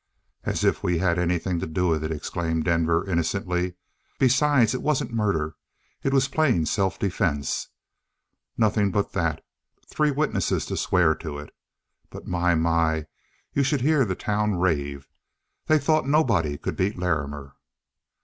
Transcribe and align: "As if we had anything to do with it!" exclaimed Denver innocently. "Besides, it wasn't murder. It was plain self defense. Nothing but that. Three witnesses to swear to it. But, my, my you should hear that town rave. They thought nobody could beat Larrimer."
"As 0.45 0.63
if 0.63 0.81
we 0.81 0.97
had 0.97 1.19
anything 1.19 1.59
to 1.59 1.67
do 1.67 1.87
with 1.89 2.03
it!" 2.03 2.09
exclaimed 2.11 2.63
Denver 2.63 3.07
innocently. 3.07 3.75
"Besides, 4.17 4.73
it 4.73 4.81
wasn't 4.81 5.13
murder. 5.13 5.57
It 6.01 6.11
was 6.11 6.27
plain 6.27 6.65
self 6.65 6.97
defense. 6.97 7.67
Nothing 8.57 8.89
but 8.89 9.11
that. 9.11 9.45
Three 9.85 10.09
witnesses 10.09 10.65
to 10.65 10.75
swear 10.77 11.13
to 11.17 11.37
it. 11.37 11.53
But, 12.09 12.25
my, 12.25 12.55
my 12.55 13.05
you 13.53 13.61
should 13.61 13.81
hear 13.81 14.03
that 14.03 14.17
town 14.19 14.55
rave. 14.55 15.07
They 15.67 15.77
thought 15.77 16.07
nobody 16.07 16.57
could 16.57 16.75
beat 16.75 16.97
Larrimer." 16.97 17.55